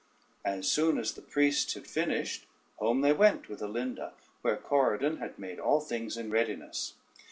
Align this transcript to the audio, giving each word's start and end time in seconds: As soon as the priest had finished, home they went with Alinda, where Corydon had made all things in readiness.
As 0.43 0.67
soon 0.67 0.97
as 0.97 1.11
the 1.13 1.21
priest 1.21 1.75
had 1.75 1.85
finished, 1.85 2.47
home 2.77 3.01
they 3.01 3.13
went 3.13 3.47
with 3.47 3.61
Alinda, 3.61 4.13
where 4.41 4.57
Corydon 4.57 5.17
had 5.17 5.37
made 5.37 5.59
all 5.59 5.79
things 5.79 6.17
in 6.17 6.31
readiness. 6.31 6.95